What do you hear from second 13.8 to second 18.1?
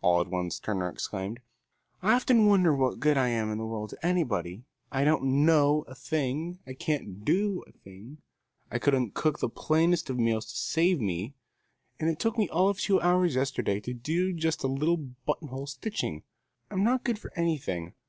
to do just a little buttonhole stitching. I'm not good for anything.